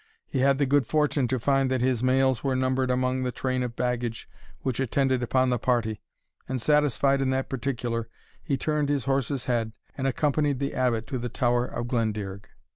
He 0.27 0.39
had 0.39 0.57
the 0.57 0.65
good 0.65 0.87
fortune 0.87 1.27
to 1.27 1.37
find 1.39 1.69
that 1.69 1.79
his 1.81 2.03
mails 2.03 2.43
were 2.43 2.55
numbered 2.55 2.89
among 2.89 3.21
the 3.21 3.31
train 3.31 3.61
of 3.61 3.75
baggage 3.75 4.27
which 4.63 4.79
attended 4.79 5.21
upon 5.21 5.51
the 5.51 5.59
party; 5.59 6.01
and, 6.49 6.59
satisfied 6.59 7.21
in 7.21 7.29
that 7.29 7.49
particular, 7.49 8.09
he 8.41 8.57
turned 8.57 8.89
his 8.89 9.05
horse's 9.05 9.45
head, 9.45 9.73
and 9.95 10.07
accompanied 10.07 10.57
the 10.57 10.73
Abbot 10.73 11.05
to 11.05 11.19
the 11.19 11.29
Tower 11.29 11.67
of 11.67 11.85
Glendearg. 11.87 12.47